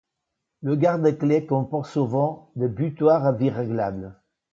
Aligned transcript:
Le 0.63 0.75
garde-clés 0.75 1.45
comporte 1.45 1.85
souvent 1.91 2.49
des 2.55 2.67
butoirs 2.67 3.23
à 3.23 3.33
vis 3.33 3.51
réglables. 3.51 4.19